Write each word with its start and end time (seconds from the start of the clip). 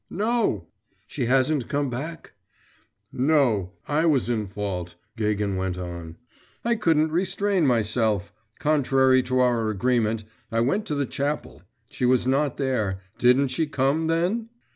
'No.' 0.09 0.65
'She 1.05 1.27
hasn't 1.27 1.67
come 1.67 1.91
back?' 1.91 2.33
'No. 3.13 3.73
I 3.87 4.07
was 4.07 4.29
in 4.31 4.47
fault,' 4.47 4.95
Gagin 5.15 5.57
went 5.57 5.77
on. 5.77 6.15
'I 6.65 6.75
couldn't 6.77 7.11
restrain 7.11 7.67
myself. 7.67 8.33
Contrary 8.57 9.21
to 9.21 9.37
our 9.37 9.69
agreement, 9.69 10.23
I 10.51 10.59
went 10.61 10.87
to 10.87 10.95
the 10.95 11.05
chapel; 11.05 11.61
she 11.91 12.07
was 12.07 12.25
not 12.25 12.57
there; 12.57 12.99
didn't 13.19 13.49
she 13.49 13.67
come, 13.67 14.07
then? 14.07 14.49